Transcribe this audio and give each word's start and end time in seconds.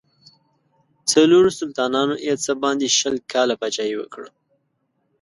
څلورو 1.11 1.49
سلطانانو 1.59 2.15
یې 2.27 2.35
څه 2.43 2.51
باندې 2.63 2.87
شل 2.97 3.15
کاله 3.31 3.55
پاچهي 3.61 3.95
وکړه. 3.97 4.29